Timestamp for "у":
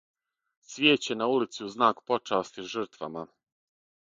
1.67-1.69